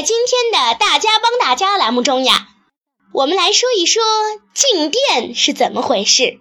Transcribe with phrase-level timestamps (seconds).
[0.00, 2.48] 在今天的“大家帮大家”栏目中呀，
[3.12, 4.02] 我们来说一说
[4.54, 6.38] 静电是怎么回事。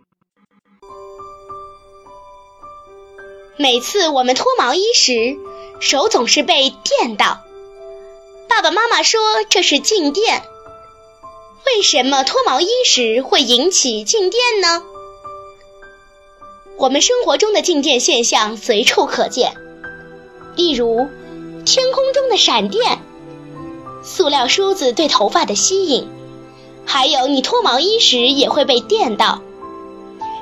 [3.57, 5.35] 每次我们脱毛衣时，
[5.81, 7.41] 手总是被电到，
[8.47, 10.41] 爸爸妈妈说这是静电。
[11.65, 14.85] 为什么脱毛衣时会引起静电呢？
[16.77, 19.53] 我们生活中的静电现象随处可见，
[20.55, 21.09] 例如
[21.65, 22.99] 天空中的闪电、
[24.09, 26.07] 塑料梳子对头发的吸引，
[26.83, 29.41] 还有你脱毛衣时也会被电到。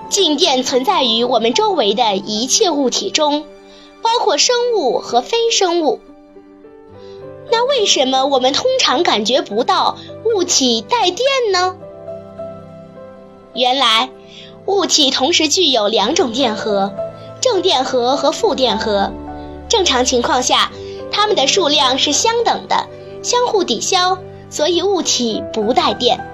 [0.07, 3.43] 静电存在于我们周围的一切物体中，
[4.01, 5.99] 包括生物和非生物。
[7.51, 11.75] 那为什么我们通常感觉不到物体带电呢？
[13.53, 14.09] 原来。
[14.65, 16.93] 物体同时具有两种电荷，
[17.41, 19.11] 正电荷和负电荷。
[19.69, 20.71] 正常情况下，
[21.09, 22.87] 它们的数量是相等的，
[23.27, 26.25] 相互抵消，所以物体不带电。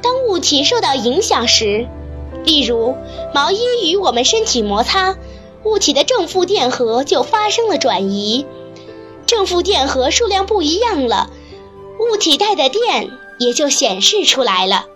[0.00, 1.86] 当物体受到影响时，
[2.46, 2.94] 例如
[3.34, 5.14] 毛衣与我们身体摩擦，
[5.64, 8.46] 物体的正负电荷就发生了转移，
[9.26, 11.28] 正负电荷数量不一样了，
[12.00, 14.86] 物体带的电也就显示出来了。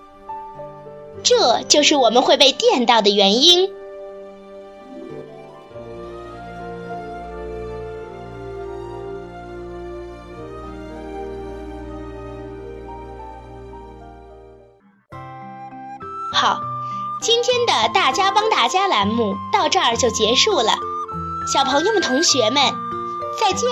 [1.23, 3.71] 这就是我们会被电到的原因。
[16.43, 16.61] 好，
[17.21, 20.73] 今天的大家帮大家栏目到这儿就结束了，
[21.47, 22.61] 小朋友们、同学们，
[23.41, 23.71] 再见。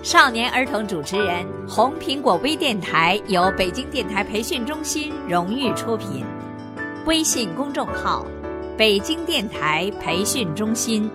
[0.00, 6.24] 少年儿童主持人，红苹果微电台由北京电台培训中心荣誉出品，
[7.08, 8.26] 微信公众号：
[8.76, 11.10] 北京电台培训中心。